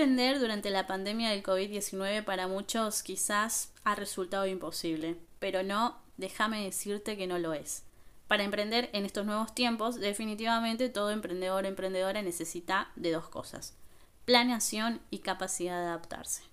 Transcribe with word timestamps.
Emprender 0.00 0.40
durante 0.40 0.70
la 0.70 0.86
pandemia 0.86 1.28
del 1.28 1.42
COVID-19 1.42 2.24
para 2.24 2.48
muchos 2.48 3.02
quizás 3.02 3.70
ha 3.84 3.94
resultado 3.94 4.46
imposible, 4.46 5.18
pero 5.40 5.62
no, 5.62 5.98
déjame 6.16 6.64
decirte 6.64 7.18
que 7.18 7.26
no 7.26 7.38
lo 7.38 7.52
es. 7.52 7.82
Para 8.26 8.44
emprender 8.44 8.88
en 8.94 9.04
estos 9.04 9.26
nuevos 9.26 9.54
tiempos, 9.54 10.00
definitivamente 10.00 10.88
todo 10.88 11.10
emprendedor 11.10 11.66
o 11.66 11.68
emprendedora 11.68 12.22
necesita 12.22 12.90
de 12.96 13.12
dos 13.12 13.28
cosas, 13.28 13.76
planeación 14.24 15.02
y 15.10 15.18
capacidad 15.18 15.78
de 15.78 15.88
adaptarse. 15.88 16.44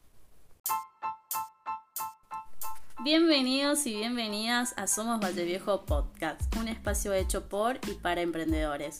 Bienvenidos 3.05 3.87
y 3.87 3.95
bienvenidas 3.95 4.73
a 4.75 4.87
Somos 4.87 5.21
Viejo 5.33 5.85
Podcast, 5.85 6.53
un 6.57 6.67
espacio 6.67 7.13
hecho 7.13 7.47
por 7.47 7.79
y 7.87 7.93
para 7.93 8.19
emprendedores. 8.19 8.99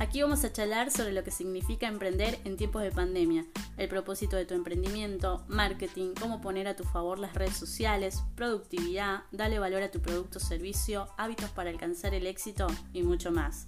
Aquí 0.00 0.22
vamos 0.22 0.44
a 0.44 0.52
charlar 0.52 0.92
sobre 0.92 1.12
lo 1.12 1.24
que 1.24 1.32
significa 1.32 1.88
emprender 1.88 2.38
en 2.44 2.56
tiempos 2.56 2.82
de 2.82 2.92
pandemia, 2.92 3.44
el 3.76 3.88
propósito 3.88 4.36
de 4.36 4.46
tu 4.46 4.54
emprendimiento, 4.54 5.44
marketing, 5.48 6.14
cómo 6.18 6.40
poner 6.40 6.68
a 6.68 6.76
tu 6.76 6.84
favor 6.84 7.18
las 7.18 7.34
redes 7.34 7.56
sociales, 7.56 8.22
productividad, 8.36 9.24
darle 9.32 9.58
valor 9.58 9.82
a 9.82 9.90
tu 9.90 10.00
producto 10.00 10.38
o 10.38 10.40
servicio, 10.40 11.08
hábitos 11.16 11.50
para 11.50 11.70
alcanzar 11.70 12.14
el 12.14 12.28
éxito 12.28 12.68
y 12.92 13.02
mucho 13.02 13.32
más. 13.32 13.66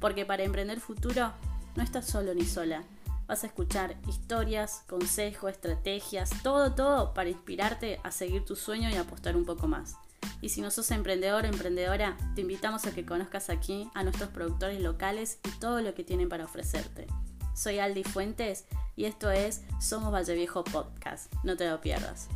Porque 0.00 0.26
para 0.26 0.42
emprender 0.42 0.80
futuro 0.80 1.32
no 1.76 1.84
estás 1.84 2.06
solo 2.06 2.34
ni 2.34 2.44
sola. 2.44 2.82
Vas 3.28 3.44
a 3.44 3.46
escuchar 3.46 3.94
historias, 4.08 4.82
consejos, 4.88 5.52
estrategias, 5.52 6.30
todo, 6.42 6.74
todo 6.74 7.14
para 7.14 7.30
inspirarte 7.30 8.00
a 8.02 8.10
seguir 8.10 8.44
tu 8.44 8.56
sueño 8.56 8.90
y 8.90 8.96
apostar 8.96 9.36
un 9.36 9.44
poco 9.44 9.68
más. 9.68 9.94
Y 10.40 10.50
si 10.50 10.60
no 10.60 10.70
sos 10.70 10.90
emprendedor 10.90 11.44
o 11.44 11.48
emprendedora, 11.48 12.16
te 12.34 12.42
invitamos 12.42 12.86
a 12.86 12.94
que 12.94 13.04
conozcas 13.04 13.50
aquí 13.50 13.90
a 13.94 14.04
nuestros 14.04 14.30
productores 14.30 14.80
locales 14.80 15.40
y 15.44 15.58
todo 15.58 15.80
lo 15.80 15.94
que 15.94 16.04
tienen 16.04 16.28
para 16.28 16.44
ofrecerte. 16.44 17.06
Soy 17.54 17.80
Aldi 17.80 18.04
Fuentes 18.04 18.66
y 18.94 19.06
esto 19.06 19.30
es 19.32 19.62
Somos 19.80 20.12
Valle 20.12 20.34
Viejo 20.34 20.62
Podcast. 20.62 21.32
No 21.42 21.56
te 21.56 21.68
lo 21.68 21.80
pierdas. 21.80 22.28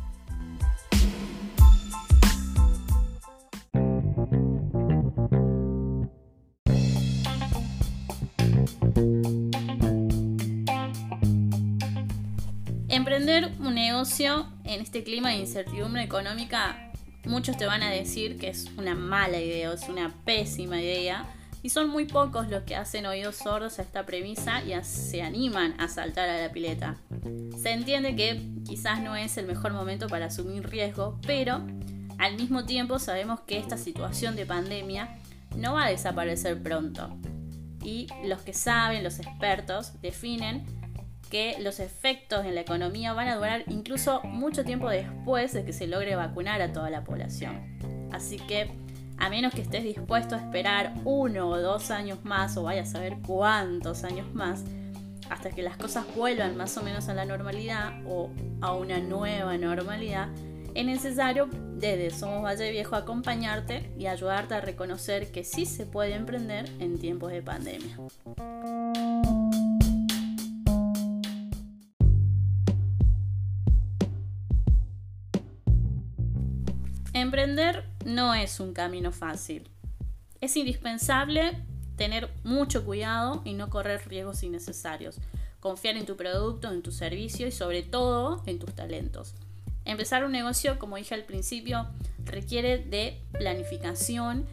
Emprender 12.89 13.51
un 13.59 13.73
negocio 13.75 14.47
en 14.65 14.81
este 14.81 15.03
clima 15.03 15.29
de 15.29 15.37
incertidumbre 15.37 16.03
económica 16.03 16.92
Muchos 17.25 17.55
te 17.57 17.65
van 17.65 17.83
a 17.83 17.89
decir 17.89 18.37
que 18.37 18.49
es 18.49 18.69
una 18.77 18.95
mala 18.95 19.39
idea 19.39 19.71
o 19.71 19.73
es 19.73 19.87
una 19.87 20.13
pésima 20.25 20.81
idea. 20.81 21.25
Y 21.61 21.69
son 21.69 21.89
muy 21.89 22.05
pocos 22.05 22.49
los 22.49 22.63
que 22.63 22.75
hacen 22.75 23.05
oídos 23.05 23.37
sordos 23.37 23.79
a 23.79 23.83
esta 23.83 24.05
premisa 24.05 24.61
y 24.63 24.73
se 24.83 25.21
animan 25.21 25.79
a 25.79 25.87
saltar 25.87 26.27
a 26.27 26.41
la 26.41 26.51
pileta. 26.51 26.97
Se 27.61 27.71
entiende 27.71 28.17
que 28.17 28.45
quizás 28.67 29.01
no 29.01 29.15
es 29.15 29.37
el 29.37 29.47
mejor 29.47 29.71
momento 29.71 30.07
para 30.07 30.25
asumir 30.25 30.67
riesgo, 30.69 31.17
pero 31.25 31.65
al 32.17 32.35
mismo 32.35 32.65
tiempo 32.65 32.99
sabemos 32.99 33.39
que 33.41 33.57
esta 33.57 33.77
situación 33.77 34.35
de 34.35 34.45
pandemia 34.45 35.17
no 35.55 35.75
va 35.75 35.85
a 35.85 35.89
desaparecer 35.89 36.61
pronto. 36.61 37.17
Y 37.81 38.07
los 38.25 38.41
que 38.41 38.53
saben, 38.53 39.03
los 39.03 39.19
expertos, 39.19 40.01
definen 40.01 40.65
que 41.33 41.57
los 41.59 41.79
efectos 41.79 42.45
en 42.45 42.53
la 42.53 42.61
economía 42.61 43.11
van 43.13 43.27
a 43.27 43.35
durar 43.37 43.63
incluso 43.65 44.21
mucho 44.21 44.63
tiempo 44.63 44.87
después 44.87 45.51
de 45.51 45.65
que 45.65 45.73
se 45.73 45.87
logre 45.87 46.15
vacunar 46.15 46.61
a 46.61 46.71
toda 46.71 46.91
la 46.91 47.03
población. 47.03 47.59
Así 48.11 48.37
que, 48.37 48.69
a 49.17 49.29
menos 49.29 49.51
que 49.51 49.63
estés 49.63 49.83
dispuesto 49.83 50.35
a 50.35 50.37
esperar 50.37 50.93
uno 51.05 51.49
o 51.49 51.59
dos 51.59 51.89
años 51.89 52.23
más, 52.23 52.55
o 52.55 52.61
vaya 52.61 52.83
a 52.83 52.85
saber 52.85 53.17
cuántos 53.25 54.03
años 54.03 54.31
más, 54.35 54.63
hasta 55.31 55.49
que 55.49 55.63
las 55.63 55.75
cosas 55.75 56.05
vuelvan 56.15 56.55
más 56.55 56.77
o 56.77 56.83
menos 56.83 57.09
a 57.09 57.15
la 57.15 57.25
normalidad 57.25 57.93
o 58.05 58.29
a 58.61 58.75
una 58.75 58.99
nueva 58.99 59.57
normalidad, 59.57 60.27
es 60.75 60.85
necesario 60.85 61.49
desde 61.77 62.11
Somos 62.11 62.43
Valle 62.43 62.69
Viejo 62.69 62.95
acompañarte 62.95 63.91
y 63.97 64.05
ayudarte 64.05 64.53
a 64.53 64.61
reconocer 64.61 65.31
que 65.31 65.43
sí 65.43 65.65
se 65.65 65.87
puede 65.87 66.13
emprender 66.13 66.69
en 66.79 66.99
tiempos 66.99 67.31
de 67.31 67.41
pandemia. 67.41 67.97
No 78.05 78.33
es 78.33 78.59
un 78.59 78.73
camino 78.73 79.11
fácil. 79.11 79.69
Es 80.41 80.57
indispensable 80.57 81.63
tener 81.95 82.29
mucho 82.43 82.83
cuidado 82.85 83.41
y 83.45 83.53
no 83.53 83.69
correr 83.69 84.01
riesgos 84.07 84.43
innecesarios. 84.43 85.19
Confiar 85.59 85.95
en 85.95 86.05
tu 86.05 86.17
producto, 86.17 86.71
en 86.71 86.81
tu 86.81 86.91
servicio 86.91 87.47
y 87.47 87.51
sobre 87.51 87.83
todo 87.83 88.43
en 88.45 88.59
tus 88.59 88.73
talentos. 88.73 89.35
Empezar 89.85 90.25
un 90.25 90.31
negocio, 90.31 90.79
como 90.79 90.97
dije 90.97 91.15
al 91.15 91.23
principio, 91.23 91.87
requiere 92.25 92.77
de 92.77 93.21
planificación 93.31 94.45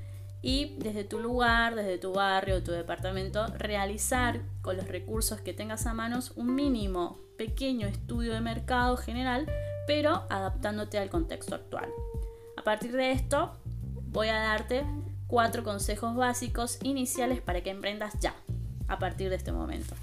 y 0.43 0.77
desde 0.79 1.05
tu 1.05 1.19
lugar, 1.21 1.75
desde 1.75 1.99
tu 1.99 2.13
barrio, 2.13 2.63
tu 2.63 2.73
departamento, 2.73 3.47
realizar 3.59 4.41
con 4.63 4.77
los 4.77 4.89
recursos 4.89 5.41
que 5.41 5.53
tengas 5.53 5.87
a 5.87 5.95
manos 5.95 6.33
un 6.37 6.55
mínimo 6.55 7.19
pequeño 7.37 7.87
estudio 7.87 8.33
de 8.33 8.41
mercado 8.41 8.97
general, 8.97 9.47
pero 9.87 10.25
adaptándote 10.31 10.99
al 10.99 11.11
contexto 11.11 11.55
actual. 11.55 11.89
A 12.61 12.63
partir 12.63 12.93
de 12.93 13.13
esto, 13.13 13.57
voy 14.13 14.29
a 14.29 14.35
darte 14.35 14.85
cuatro 15.27 15.65
consejos 15.65 16.15
básicos 16.15 16.79
iniciales 16.83 17.41
para 17.41 17.63
que 17.63 17.71
emprendas 17.71 18.21
ya, 18.21 18.35
a 18.87 18.99
partir 18.99 19.31
de 19.31 19.37
este 19.37 19.51
momento. 19.51 19.95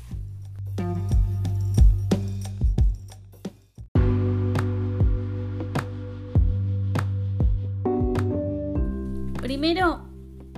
Primero, 9.40 10.10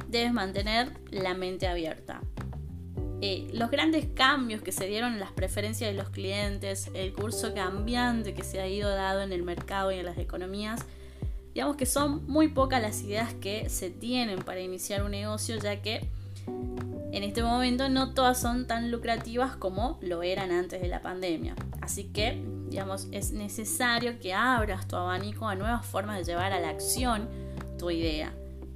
debes 0.08 0.32
mantener 0.32 0.94
la 1.12 1.34
mente 1.34 1.68
abierta. 1.68 2.22
Eh, 3.20 3.50
los 3.52 3.70
grandes 3.70 4.06
cambios 4.16 4.62
que 4.62 4.72
se 4.72 4.88
dieron 4.88 5.16
en 5.16 5.20
las 5.20 5.34
preferencias 5.34 5.92
de 5.92 5.98
los 5.98 6.10
clientes, 6.12 6.90
el 6.94 7.12
curso 7.12 7.54
cambiante 7.54 8.34
que 8.34 8.44
se 8.46 8.62
ha 8.62 8.70
ido 8.70 8.90
dado 8.90 9.22
en 9.22 9.34
el 9.34 9.44
mercado 9.44 9.92
y 9.92 9.96
en 9.96 10.06
las 10.06 10.18
economías, 10.18 10.86
digamos 11.54 11.76
que 11.76 11.86
son 11.86 12.26
muy 12.28 12.50
pocas 12.50 12.82
las 12.82 13.02
ideas 13.02 13.34
que 13.34 13.70
se 13.70 13.90
tienen 13.90 14.40
para 14.40 14.60
iniciar 14.62 15.04
un 15.04 15.12
negocio, 15.12 15.58
ya 15.58 15.82
que 15.82 16.08
en 17.12 17.24
este 17.24 17.42
momento 17.42 17.90
no 17.90 18.14
todas 18.14 18.40
son 18.40 18.68
tan 18.68 18.92
lucrativas 18.92 19.56
como 19.56 19.98
lo 20.02 20.22
eran 20.22 20.52
antes 20.52 20.82
de 20.82 20.88
la 20.88 21.02
pandemia. 21.02 21.56
Así 21.82 22.06
que, 22.06 22.42
digamos, 22.70 23.08
es 23.12 23.32
necesario 23.32 24.20
que 24.20 24.34
abras 24.34 24.88
tu 24.88 24.96
abanico 24.96 25.48
a 25.48 25.56
nuevas 25.56 25.86
formas 25.86 26.18
de 26.18 26.24
llevar 26.24 26.54
a 26.54 26.60
la 26.60 26.70
acción 26.70 27.28
tu 27.80 27.90
idea. 27.90 28.32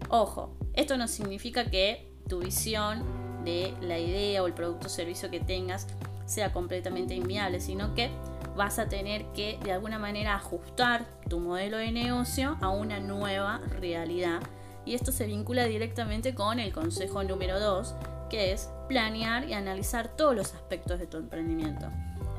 Ojo, 0.09 0.55
esto 0.73 0.97
no 0.97 1.07
significa 1.07 1.69
que 1.69 2.09
tu 2.27 2.39
visión 2.39 3.03
de 3.45 3.73
la 3.81 3.99
idea 3.99 4.41
o 4.41 4.47
el 4.47 4.53
producto 4.53 4.87
o 4.87 4.89
servicio 4.89 5.29
que 5.29 5.39
tengas 5.39 5.87
sea 6.25 6.51
completamente 6.53 7.13
inviable, 7.13 7.59
sino 7.59 7.93
que 7.93 8.09
vas 8.55 8.79
a 8.79 8.87
tener 8.87 9.25
que 9.33 9.59
de 9.63 9.71
alguna 9.71 9.99
manera 9.99 10.35
ajustar 10.35 11.05
tu 11.29 11.39
modelo 11.39 11.77
de 11.77 11.91
negocio 11.91 12.57
a 12.61 12.69
una 12.69 12.99
nueva 12.99 13.59
realidad. 13.79 14.41
Y 14.85 14.95
esto 14.95 15.11
se 15.11 15.25
vincula 15.25 15.65
directamente 15.65 16.35
con 16.35 16.59
el 16.59 16.73
consejo 16.73 17.23
número 17.23 17.59
2, 17.59 17.95
que 18.29 18.51
es 18.51 18.69
planear 18.87 19.47
y 19.47 19.53
analizar 19.53 20.09
todos 20.09 20.35
los 20.35 20.53
aspectos 20.53 20.99
de 20.99 21.07
tu 21.07 21.17
emprendimiento. 21.17 21.87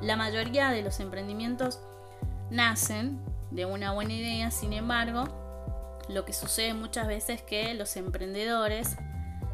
La 0.03 0.17
mayoría 0.17 0.71
de 0.71 0.83
los 0.83 1.01
emprendimientos 1.01 1.81
nacen 2.51 3.19
de 3.51 3.65
una 3.65 3.93
buena 3.93 4.13
idea, 4.13 4.51
sin 4.51 4.73
embargo, 4.73 5.25
lo 6.09 6.25
que 6.25 6.33
sucede 6.33 6.75
muchas 6.75 7.07
veces 7.07 7.41
es 7.41 7.43
que 7.43 7.73
los 7.75 7.97
emprendedores 7.97 8.97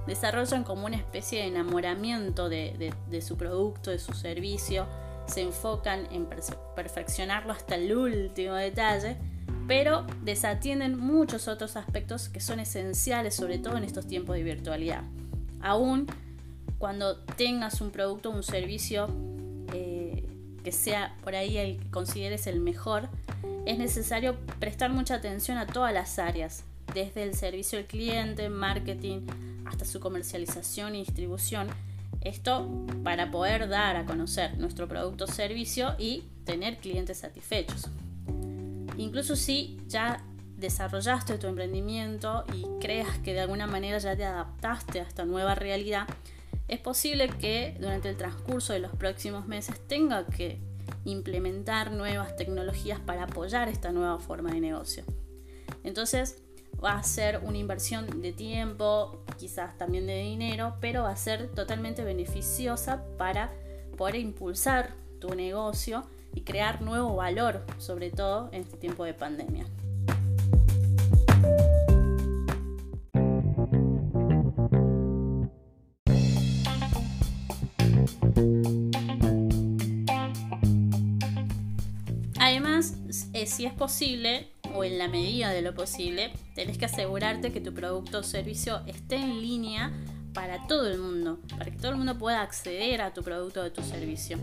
desarrollan 0.07 0.65
como 0.65 0.87
una 0.87 0.97
especie 0.97 1.43
de 1.43 1.49
enamoramiento 1.49 2.49
de, 2.49 2.93
de 3.09 3.23
su 3.23 3.37
producto, 3.37 3.91
de 3.91 4.01
su 4.01 4.13
servicio, 4.15 4.87
se 5.31 5.43
enfocan 5.43 6.07
en 6.11 6.27
perfeccionarlo 6.75 7.53
hasta 7.53 7.77
el 7.77 7.97
último 7.97 8.55
detalle, 8.55 9.17
pero 9.67 10.07
desatienden 10.23 10.99
muchos 10.99 11.49
otros 11.49 11.77
aspectos 11.77 12.29
que 12.29 12.41
son 12.41 12.61
esenciales, 12.61 13.37
sobre 13.37 13.59
todo 13.59 13.77
en 13.77 13.85
estos 13.85 14.07
tiempos 14.07 14.37
de 14.37 14.43
virtualidad. 14.43 15.05
Aún 15.63 16.07
cuando 16.79 17.19
tengas 17.37 17.81
un 17.81 17.91
producto 17.91 18.31
o 18.31 18.33
un 18.33 18.43
servicio 18.43 19.09
eh, 19.73 20.25
que 20.65 20.73
sea 20.73 21.17
por 21.23 21.35
ahí 21.35 21.57
el 21.57 21.79
que 21.79 21.91
consideres 21.91 22.47
el 22.47 22.61
mejor, 22.61 23.09
es 23.67 23.79
necesario 23.79 24.37
prestar 24.59 24.91
mucha 24.91 25.15
atención 25.15 25.59
a 25.59 25.67
todas 25.67 25.93
las 25.93 26.19
áreas, 26.19 26.65
desde 26.95 27.23
el 27.23 27.35
servicio 27.35 27.79
al 27.79 27.85
cliente, 27.85 28.49
marketing, 28.49 29.27
hasta 29.67 29.85
su 29.85 30.01
comercialización 30.01 30.97
y 30.97 31.01
distribución, 31.01 31.69
esto 32.21 32.87
para 33.03 33.31
poder 33.31 33.69
dar 33.69 33.97
a 33.97 34.05
conocer 34.05 34.59
nuestro 34.59 34.89
producto 34.89 35.25
o 35.25 35.27
servicio 35.27 35.95
y 35.99 36.25
tener 36.45 36.79
clientes 36.79 37.19
satisfechos. 37.19 37.89
Incluso 38.97 39.37
si 39.37 39.79
ya 39.87 40.25
desarrollaste 40.57 41.39
tu 41.39 41.47
emprendimiento 41.47 42.45
y 42.55 42.67
creas 42.81 43.19
que 43.19 43.33
de 43.33 43.41
alguna 43.41 43.67
manera 43.67 43.99
ya 43.99 44.15
te 44.15 44.25
adaptaste 44.25 45.01
a 45.01 45.05
esta 45.05 45.25
nueva 45.25 45.55
realidad, 45.55 46.07
es 46.69 46.79
posible 46.79 47.29
que 47.29 47.77
durante 47.81 48.11
el 48.11 48.17
transcurso 48.17 48.73
de 48.73 48.81
los 48.81 48.95
próximos 48.95 49.49
meses 49.49 49.75
tenga 49.89 50.27
que 50.27 50.59
implementar 51.05 51.93
nuevas 51.93 52.37
tecnologías 52.37 53.01
para 53.01 53.25
apoyar 53.25 53.69
esta 53.69 53.91
nueva 53.91 54.19
forma 54.19 54.53
de 54.53 54.61
negocio. 54.61 55.05
Entonces 55.83 56.43
va 56.83 56.95
a 56.95 57.03
ser 57.03 57.41
una 57.45 57.59
inversión 57.59 58.23
de 58.23 58.33
tiempo, 58.33 59.23
quizás 59.39 59.77
también 59.77 60.07
de 60.07 60.19
dinero, 60.19 60.77
pero 60.81 61.03
va 61.03 61.11
a 61.11 61.17
ser 61.17 61.49
totalmente 61.49 62.05
beneficiosa 62.05 63.05
para 63.19 63.53
poder 63.97 64.17
impulsar 64.17 64.95
tu 65.21 65.35
negocio 65.35 66.05
y 66.35 66.43
crear 66.43 66.81
nuevo 66.81 67.17
valor, 67.17 67.65
sobre 67.79 68.11
todo 68.11 68.49
en 68.53 68.63
este 68.63 68.77
tiempo 68.79 69.05
de 69.05 69.15
pandemia. 69.15 69.67
Además, 82.39 82.97
eh, 83.35 83.47
si 83.47 83.67
es 83.67 83.75
posible, 83.75 84.49
o 84.75 84.83
en 84.83 84.99
la 84.99 85.09
medida 85.09 85.51
de 85.51 85.63
lo 85.63 85.75
posible, 85.75 86.33
tenés 86.61 86.77
que 86.77 86.85
asegurarte 86.85 87.53
que 87.53 87.61
tu 87.63 87.73
producto 87.73 88.19
o 88.19 88.23
servicio 88.23 88.83
esté 88.87 89.17
en 89.17 89.41
línea 89.41 89.91
para 90.35 90.67
todo 90.67 90.91
el 90.91 90.99
mundo, 90.99 91.41
para 91.57 91.71
que 91.71 91.79
todo 91.79 91.93
el 91.93 91.97
mundo 91.97 92.19
pueda 92.19 92.43
acceder 92.43 93.01
a 93.01 93.15
tu 93.15 93.23
producto 93.23 93.63
o 93.63 93.73
tu 93.73 93.83
servicio, 93.83 94.37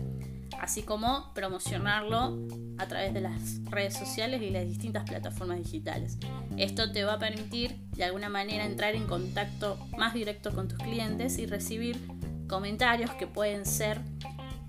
así 0.60 0.82
como 0.82 1.32
promocionarlo 1.32 2.36
a 2.76 2.86
través 2.88 3.14
de 3.14 3.20
las 3.20 3.64
redes 3.66 3.96
sociales 3.96 4.42
y 4.42 4.50
las 4.50 4.66
distintas 4.66 5.08
plataformas 5.08 5.58
digitales. 5.58 6.18
Esto 6.56 6.90
te 6.90 7.04
va 7.04 7.14
a 7.14 7.18
permitir 7.20 7.76
de 7.94 8.02
alguna 8.02 8.28
manera 8.28 8.64
entrar 8.64 8.96
en 8.96 9.06
contacto 9.06 9.78
más 9.96 10.12
directo 10.12 10.52
con 10.52 10.66
tus 10.66 10.78
clientes 10.78 11.38
y 11.38 11.46
recibir 11.46 12.00
comentarios 12.48 13.12
que 13.12 13.28
pueden 13.28 13.64
ser 13.64 14.00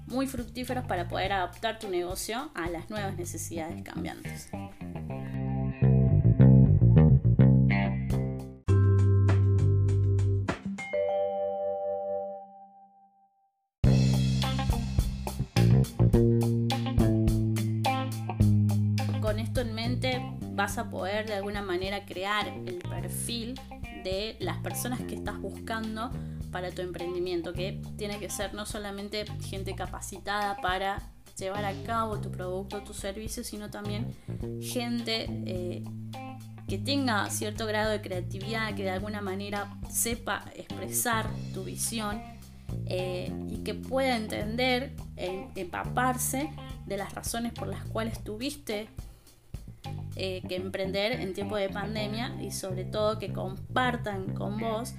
muy 0.06 0.28
fructíferos 0.28 0.86
para 0.86 1.08
poder 1.08 1.34
adaptar 1.34 1.80
tu 1.80 1.90
negocio 1.90 2.52
a 2.54 2.70
las 2.70 2.92
nuevas 2.92 3.18
necesidades 3.18 3.82
cambiantes. 3.82 4.50
Vas 20.60 20.78
a 20.78 20.90
poder 20.90 21.26
de 21.26 21.36
alguna 21.36 21.62
manera 21.62 22.04
crear 22.04 22.50
el 22.50 22.80
perfil 22.80 23.58
de 24.04 24.36
las 24.42 24.58
personas 24.58 25.00
que 25.00 25.16
estás 25.16 25.40
buscando 25.40 26.12
para 26.52 26.70
tu 26.72 26.82
emprendimiento, 26.82 27.54
que 27.54 27.82
tiene 27.98 28.20
que 28.20 28.30
ser 28.30 28.54
no 28.54 28.66
solamente 28.66 29.24
gente 29.42 29.74
capacitada 29.74 30.58
para 30.58 31.02
llevar 31.38 31.64
a 31.64 31.72
cabo 31.84 32.20
tu 32.20 32.30
producto, 32.30 32.84
tu 32.84 32.94
servicio, 32.94 33.42
sino 33.46 33.70
también 33.70 34.14
gente 34.62 35.28
eh, 35.46 35.82
que 36.68 36.78
tenga 36.78 37.30
cierto 37.30 37.66
grado 37.66 37.92
de 37.92 38.02
creatividad, 38.02 38.76
que 38.76 38.84
de 38.84 38.90
alguna 38.90 39.22
manera 39.22 39.74
sepa 39.90 40.44
expresar 40.56 41.30
tu 41.54 41.64
visión 41.64 42.22
eh, 42.86 43.32
y 43.48 43.64
que 43.64 43.76
pueda 43.76 44.18
entender, 44.18 44.92
e 45.16 45.48
empaparse 45.56 46.50
de 46.86 46.98
las 46.98 47.14
razones 47.14 47.54
por 47.54 47.70
las 47.70 47.86
cuales 47.86 48.22
tuviste 48.26 48.90
eh, 50.22 50.42
que 50.50 50.58
emprender 50.58 51.14
en 51.14 51.34
tiempo 51.34 51.56
de 51.56 51.70
pandemia 51.70 52.36
y 52.42 52.52
sobre 52.52 52.84
todo 52.84 53.20
que 53.20 53.32
compartan 53.32 54.34
con 54.34 54.60
vos 54.60 54.94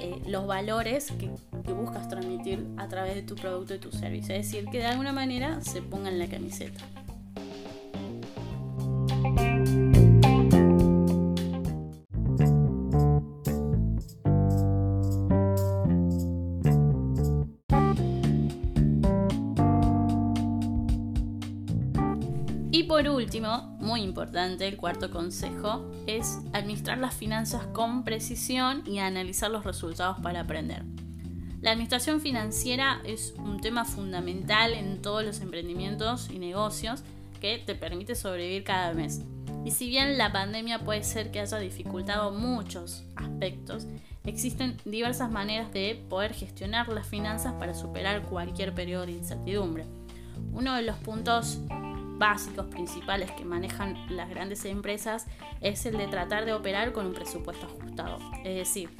eh, 0.00 0.20
los 0.26 0.48
valores 0.48 1.12
que, 1.12 1.30
que, 1.64 1.72
buscas 1.72 2.08
transmitir 2.08 2.66
a 2.76 2.88
través 2.88 3.14
de 3.14 3.22
tu 3.22 3.36
producto 3.36 3.76
y 3.76 3.78
tu 3.78 3.92
servicio. 3.92 4.34
Es 4.34 4.50
decir, 4.50 4.68
que 4.68 4.78
de 4.78 4.86
alguna 4.86 5.12
manera 5.12 5.60
se 5.60 5.80
pongan 5.80 6.18
la 6.18 6.26
camiseta. 6.26 6.80
Por 22.88 23.06
último, 23.06 23.76
muy 23.80 24.00
importante, 24.00 24.66
el 24.66 24.78
cuarto 24.78 25.10
consejo 25.10 25.92
es 26.06 26.38
administrar 26.54 26.96
las 26.96 27.14
finanzas 27.14 27.66
con 27.66 28.02
precisión 28.02 28.82
y 28.86 28.98
analizar 28.98 29.50
los 29.50 29.64
resultados 29.64 30.18
para 30.20 30.40
aprender. 30.40 30.84
La 31.60 31.72
administración 31.72 32.22
financiera 32.22 33.02
es 33.04 33.34
un 33.36 33.60
tema 33.60 33.84
fundamental 33.84 34.72
en 34.72 35.02
todos 35.02 35.22
los 35.22 35.40
emprendimientos 35.42 36.30
y 36.30 36.38
negocios 36.38 37.02
que 37.42 37.58
te 37.58 37.74
permite 37.74 38.14
sobrevivir 38.14 38.64
cada 38.64 38.94
mes. 38.94 39.20
Y 39.66 39.72
si 39.72 39.88
bien 39.88 40.16
la 40.16 40.32
pandemia 40.32 40.78
puede 40.78 41.04
ser 41.04 41.30
que 41.30 41.40
haya 41.40 41.58
dificultado 41.58 42.32
muchos 42.32 43.04
aspectos, 43.16 43.86
existen 44.24 44.78
diversas 44.86 45.30
maneras 45.30 45.70
de 45.74 46.02
poder 46.08 46.32
gestionar 46.32 46.88
las 46.88 47.06
finanzas 47.06 47.52
para 47.54 47.74
superar 47.74 48.22
cualquier 48.22 48.74
periodo 48.74 49.04
de 49.04 49.12
incertidumbre. 49.12 49.84
Uno 50.52 50.74
de 50.74 50.82
los 50.82 50.96
puntos 50.96 51.58
básicos 52.18 52.66
principales 52.66 53.30
que 53.32 53.44
manejan 53.44 53.96
las 54.14 54.28
grandes 54.28 54.64
empresas 54.64 55.26
es 55.60 55.86
el 55.86 55.96
de 55.96 56.08
tratar 56.08 56.44
de 56.44 56.52
operar 56.52 56.92
con 56.92 57.06
un 57.06 57.14
presupuesto 57.14 57.66
ajustado. 57.66 58.18
Es 58.44 58.56
decir, 58.56 58.90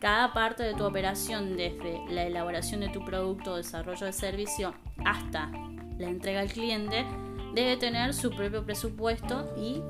cada 0.00 0.32
parte 0.32 0.62
de 0.64 0.74
tu 0.74 0.84
operación, 0.84 1.56
desde 1.56 2.00
la 2.10 2.24
elaboración 2.24 2.80
de 2.80 2.88
tu 2.88 3.04
producto 3.04 3.56
desarrollo 3.56 4.04
de 4.04 4.12
servicio 4.12 4.74
hasta 5.04 5.50
la 5.98 6.08
entrega 6.08 6.40
al 6.40 6.52
cliente, 6.52 7.06
debe 7.54 7.76
tener 7.76 8.12
su 8.12 8.30
propio 8.30 8.64
presupuesto 8.64 9.54
y 9.56 9.80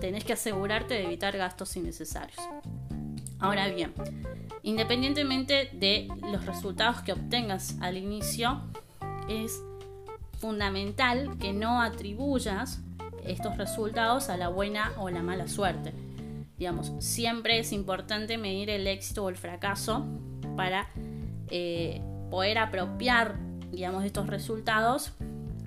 tenés 0.00 0.24
que 0.24 0.34
asegurarte 0.34 0.94
de 0.94 1.04
evitar 1.04 1.36
gastos 1.36 1.76
innecesarios. 1.76 2.38
Ahora 3.38 3.68
bien, 3.68 3.94
independientemente 4.62 5.70
de 5.72 6.08
los 6.30 6.44
resultados 6.44 7.02
que 7.02 7.12
obtengas 7.12 7.76
al 7.80 7.96
inicio, 7.96 8.62
es 9.28 9.62
fundamental 10.38 11.36
que 11.38 11.52
no 11.52 11.82
atribuyas 11.82 12.80
estos 13.24 13.56
resultados 13.56 14.30
a 14.30 14.36
la 14.36 14.48
buena 14.48 14.92
o 14.98 15.10
la 15.10 15.22
mala 15.22 15.48
suerte. 15.48 15.92
Digamos, 16.58 16.92
siempre 16.98 17.58
es 17.58 17.72
importante 17.72 18.38
medir 18.38 18.70
el 18.70 18.86
éxito 18.86 19.24
o 19.24 19.28
el 19.28 19.36
fracaso 19.36 20.04
para 20.56 20.88
eh, 21.50 22.02
poder 22.30 22.58
apropiar, 22.58 23.36
digamos, 23.70 24.04
estos 24.04 24.26
resultados 24.26 25.12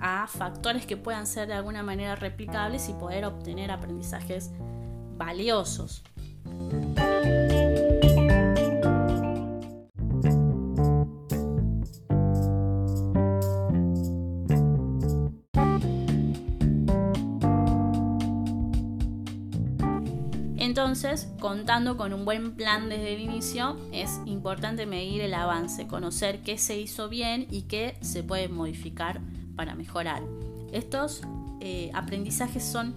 a 0.00 0.26
factores 0.26 0.84
que 0.84 0.96
puedan 0.96 1.26
ser 1.26 1.48
de 1.48 1.54
alguna 1.54 1.82
manera 1.82 2.16
replicables 2.16 2.88
y 2.88 2.92
poder 2.92 3.24
obtener 3.24 3.70
aprendizajes 3.70 4.50
valiosos. 5.16 6.02
Contando 21.42 21.96
con 21.96 22.12
un 22.12 22.24
buen 22.24 22.52
plan 22.52 22.88
desde 22.88 23.14
el 23.14 23.20
inicio, 23.20 23.76
es 23.90 24.20
importante 24.26 24.86
medir 24.86 25.22
el 25.22 25.34
avance, 25.34 25.88
conocer 25.88 26.40
qué 26.42 26.56
se 26.56 26.78
hizo 26.78 27.08
bien 27.08 27.48
y 27.50 27.62
qué 27.62 27.96
se 28.00 28.22
puede 28.22 28.46
modificar 28.46 29.20
para 29.56 29.74
mejorar. 29.74 30.22
Estos 30.70 31.22
eh, 31.58 31.90
aprendizajes 31.94 32.62
son 32.64 32.94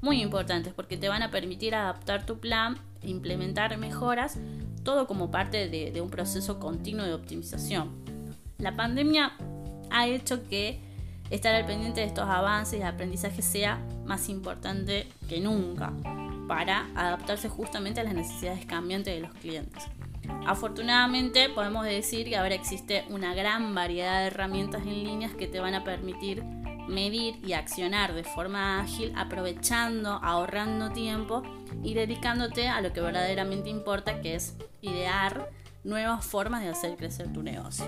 muy 0.00 0.22
importantes 0.22 0.72
porque 0.72 0.96
te 0.96 1.10
van 1.10 1.22
a 1.22 1.30
permitir 1.30 1.74
adaptar 1.74 2.24
tu 2.24 2.38
plan, 2.38 2.78
implementar 3.02 3.76
mejoras, 3.76 4.38
todo 4.84 5.06
como 5.06 5.30
parte 5.30 5.68
de, 5.68 5.90
de 5.90 6.00
un 6.00 6.08
proceso 6.08 6.58
continuo 6.58 7.04
de 7.04 7.12
optimización. 7.12 7.90
La 8.56 8.74
pandemia 8.74 9.32
ha 9.90 10.06
hecho 10.06 10.42
que 10.48 10.80
estar 11.28 11.54
al 11.54 11.66
pendiente 11.66 12.00
de 12.00 12.06
estos 12.06 12.24
avances 12.24 12.80
y 12.80 12.82
aprendizajes 12.82 13.44
sea 13.44 13.86
más 14.06 14.30
importante 14.30 15.06
que 15.28 15.42
nunca 15.42 15.92
para 16.52 16.90
adaptarse 16.94 17.48
justamente 17.48 18.00
a 18.00 18.04
las 18.04 18.12
necesidades 18.12 18.66
cambiantes 18.66 19.14
de 19.14 19.20
los 19.22 19.32
clientes. 19.32 19.84
Afortunadamente 20.46 21.48
podemos 21.48 21.86
decir 21.86 22.28
que 22.28 22.36
ahora 22.36 22.54
existe 22.54 23.06
una 23.08 23.34
gran 23.34 23.74
variedad 23.74 24.20
de 24.20 24.26
herramientas 24.26 24.82
en 24.82 25.02
líneas 25.02 25.32
que 25.32 25.46
te 25.46 25.60
van 25.60 25.74
a 25.74 25.82
permitir 25.82 26.44
medir 26.86 27.36
y 27.42 27.54
accionar 27.54 28.12
de 28.12 28.24
forma 28.24 28.82
ágil, 28.82 29.14
aprovechando, 29.16 30.20
ahorrando 30.22 30.90
tiempo 30.90 31.42
y 31.82 31.94
dedicándote 31.94 32.68
a 32.68 32.82
lo 32.82 32.92
que 32.92 33.00
verdaderamente 33.00 33.70
importa, 33.70 34.20
que 34.20 34.34
es 34.34 34.54
idear 34.82 35.48
nuevas 35.84 36.22
formas 36.22 36.60
de 36.60 36.68
hacer 36.68 36.98
crecer 36.98 37.32
tu 37.32 37.42
negocio. 37.42 37.86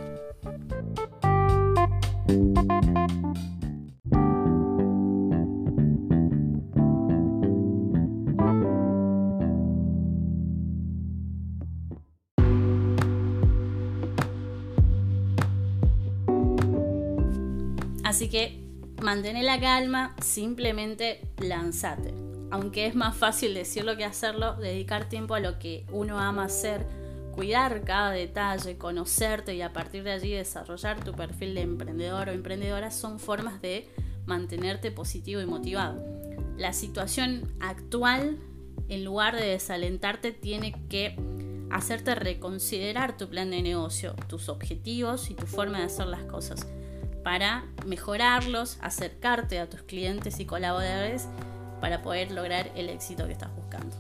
Así 18.05 18.29
que 18.29 18.65
Mantener 19.03 19.45
la 19.45 19.61
calma, 19.61 20.15
simplemente 20.23 21.21
lanzate. 21.39 22.15
Aunque 22.51 22.87
es 22.87 22.95
más 22.95 23.17
fácil 23.17 23.53
decirlo 23.53 23.97
que 23.97 24.05
hacerlo, 24.05 24.55
dedicar 24.55 25.09
tiempo 25.09 25.35
a 25.35 25.41
lo 25.41 25.59
que 25.59 25.85
uno 25.93 26.19
ama 26.21 26.45
hacer, 26.45 26.87
cuidar 27.33 27.83
cada 27.83 28.13
detalle, 28.13 28.79
conocerte 28.79 29.55
y 29.57 29.63
a 29.63 29.73
partir 29.73 30.05
de 30.05 30.13
allí 30.13 30.31
desarrollar 30.31 31.05
tu 31.05 31.13
perfil 31.13 31.55
de 31.55 31.63
emprendedor 31.63 32.29
o 32.29 32.33
emprendedora 32.33 32.91
son 32.91 33.19
formas 33.19 33.61
de 33.61 33.89
mantenerte 34.25 34.93
positivo 34.93 35.41
y 35.43 35.47
motivado. 35.47 36.03
La 36.57 36.73
situación 36.73 37.53
actual, 37.61 38.39
en 38.89 39.05
lugar 39.05 39.35
de 39.37 39.49
desalentarte, 39.49 40.31
tiene 40.31 40.73
que 40.89 41.17
hacerte 41.71 42.15
reconsiderar 42.15 43.17
tu 43.17 43.29
plan 43.29 43.51
de 43.51 43.61
negocio, 43.61 44.15
tus 44.29 44.49
objetivos 44.49 45.31
y 45.31 45.35
tu 45.35 45.47
forma 45.47 45.81
de 45.81 45.87
hacer 45.87 46.07
las 46.07 46.23
cosas 46.23 46.67
para 47.25 47.65
mejorarlos, 47.87 48.79
acercarte 48.83 49.59
a 49.59 49.69
tus 49.69 49.83
clientes 49.83 50.39
y 50.39 50.45
colaboradores 50.45 51.27
para 51.81 52.03
poder 52.03 52.31
lograr 52.31 52.71
el 52.77 52.89
éxito 52.91 53.27
que 53.27 53.33
estás 53.33 53.51
buscando. 53.57 53.97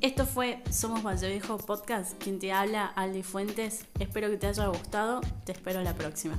Esto 0.00 0.26
fue 0.26 0.60
Somos 0.68 1.20
Viejo 1.20 1.58
Podcast, 1.58 2.20
quien 2.20 2.40
te 2.40 2.52
habla 2.52 2.86
Aldi 2.86 3.22
Fuentes. 3.22 3.86
Espero 4.00 4.28
que 4.30 4.36
te 4.36 4.48
haya 4.48 4.66
gustado, 4.66 5.20
te 5.44 5.52
espero 5.52 5.80
la 5.82 5.94
próxima. 5.94 6.36